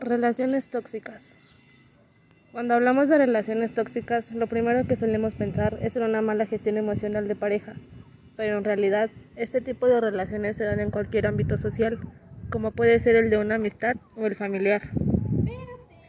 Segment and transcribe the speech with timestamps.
[0.00, 1.36] Relaciones tóxicas.
[2.52, 6.76] Cuando hablamos de relaciones tóxicas, lo primero que solemos pensar es en una mala gestión
[6.76, 7.74] emocional de pareja,
[8.36, 11.98] pero en realidad este tipo de relaciones se dan en cualquier ámbito social,
[12.50, 14.82] como puede ser el de una amistad o el familiar.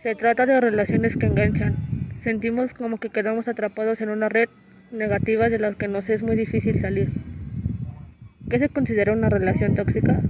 [0.02, 1.76] Se trata de relaciones que enganchan.
[2.24, 4.50] Sentimos como que quedamos atrapados en una red
[4.92, 7.10] negativa de la que nos es muy difícil salir.
[8.50, 10.22] ¿Qué se considera una relación tóxica?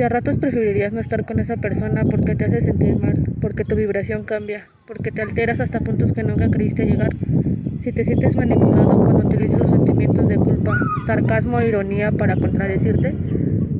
[0.00, 3.64] Si a ratos preferirías no estar con esa persona porque te hace sentir mal, porque
[3.64, 7.10] tu vibración cambia, porque te alteras hasta puntos que nunca creíste llegar,
[7.82, 10.74] si te sientes manipulado cuando utilizas los sentimientos de culpa,
[11.06, 13.12] sarcasmo o ironía para contradecirte,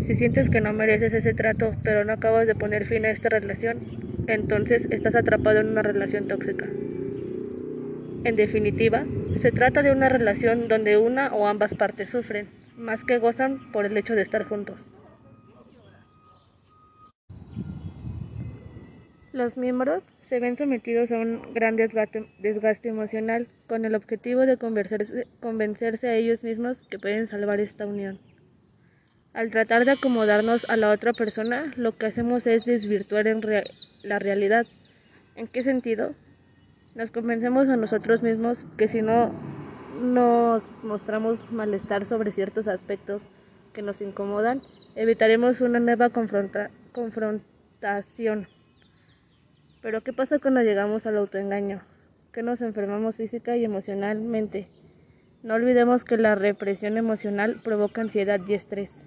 [0.02, 3.30] si sientes que no mereces ese trato pero no acabas de poner fin a esta
[3.30, 3.78] relación,
[4.26, 6.66] entonces estás atrapado en una relación tóxica.
[8.24, 9.06] En definitiva,
[9.36, 13.86] se trata de una relación donde una o ambas partes sufren, más que gozan por
[13.86, 14.92] el hecho de estar juntos.
[19.40, 24.58] Los miembros se ven sometidos a un gran desgaste, desgaste, emocional con el objetivo de
[24.58, 28.18] convencerse a ellos mismos que pueden salvar esta unión.
[29.32, 33.40] Al tratar de acomodarnos a la otra persona, lo que hacemos es desvirtuar en
[34.02, 34.66] la realidad.
[35.36, 36.12] ¿En qué sentido?
[36.94, 39.32] Nos convencemos a nosotros mismos que si no
[40.02, 43.22] nos mostramos malestar sobre ciertos aspectos
[43.72, 44.60] que nos incomodan,
[44.96, 48.46] evitaremos una nueva confrontación.
[49.82, 51.80] Pero ¿qué pasa cuando llegamos al autoengaño?
[52.32, 54.68] Que nos enfermamos física y emocionalmente.
[55.42, 59.04] No olvidemos que la represión emocional provoca ansiedad y estrés.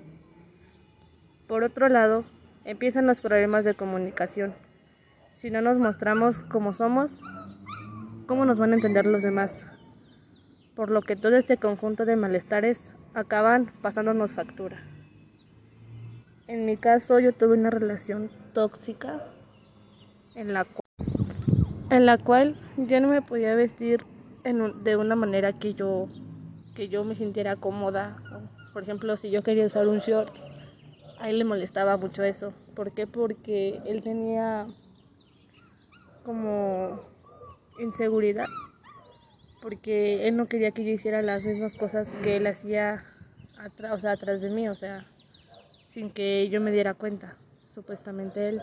[1.48, 2.26] Por otro lado,
[2.66, 4.54] empiezan los problemas de comunicación.
[5.34, 7.12] Si no nos mostramos como somos,
[8.26, 9.68] ¿cómo nos van a entender los demás?
[10.76, 14.82] Por lo que todo este conjunto de malestares acaban pasándonos factura.
[16.48, 19.22] En mi caso yo tuve una relación tóxica
[20.36, 20.68] en la,
[21.90, 24.04] en la cual yo no me podía vestir
[24.44, 26.08] de una manera que yo,
[26.76, 28.18] que yo me sintiera cómoda.
[28.74, 30.36] Por ejemplo, si yo quería usar un short,
[31.20, 32.54] a él le molestaba mucho eso.
[32.76, 33.08] ¿Por qué?
[33.08, 34.68] Porque él tenía
[36.24, 37.02] como
[37.80, 38.48] inseguridad.
[39.62, 43.06] Porque él no quería que yo hiciera las mismas cosas que él hacía
[43.92, 45.06] o sea, atrás de mí, o sea,
[45.90, 47.38] sin que yo me diera cuenta,
[47.70, 48.62] supuestamente él.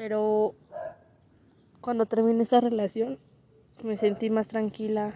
[0.00, 0.54] Pero
[1.82, 3.18] cuando terminé esa relación
[3.84, 5.12] me sentí más tranquila,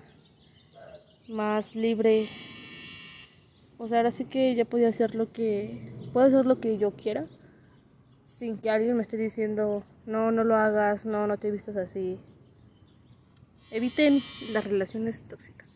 [1.27, 2.29] más libre.
[3.79, 6.91] O sea, ahora sí que ya podía hacer lo que puedo hacer lo que yo
[6.91, 7.25] quiera
[8.27, 12.19] sin que alguien me esté diciendo, "No, no lo hagas, no, no te vistas así."
[13.71, 14.21] Eviten
[14.53, 15.74] las relaciones tóxicas.